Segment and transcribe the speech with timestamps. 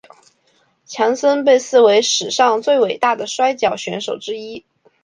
[0.87, 4.65] 强森被视为史上最伟大的摔角选手之一。